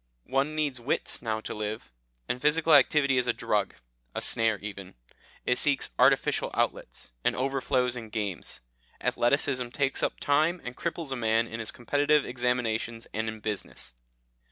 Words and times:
One 0.29 0.55
needs 0.55 0.79
wits 0.79 1.21
now 1.21 1.41
to 1.41 1.53
live, 1.53 1.91
and 2.27 2.41
physical 2.41 2.73
activity 2.73 3.19
is 3.19 3.27
a 3.27 3.33
drug, 3.33 3.75
a 4.15 4.19
snare 4.21 4.57
even; 4.57 4.95
it 5.45 5.59
seeks 5.59 5.91
artificial 5.99 6.49
outlets, 6.55 7.13
and 7.23 7.35
overflows 7.35 7.95
in 7.95 8.09
games. 8.09 8.61
Athleticism 8.99 9.67
takes 9.69 10.01
up 10.01 10.19
time 10.19 10.59
and 10.65 10.75
cripples 10.75 11.11
a 11.11 11.15
man 11.15 11.45
in 11.45 11.59
his 11.59 11.69
competitive 11.69 12.25
examinations, 12.25 13.05
and 13.13 13.29
in 13.29 13.41
business. 13.41 13.93